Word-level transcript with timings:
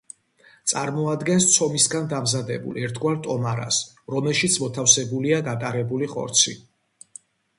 წარმოადგენს 0.69 1.45
ცომისგან 1.55 2.07
დამზადებულ 2.13 2.79
ერთგვარ 2.85 3.19
ტომარას, 3.27 3.81
რომელშიც 4.15 4.57
მოთავსებულია 4.63 5.43
გატარებული 5.51 6.09
ხორცი. 6.15 6.57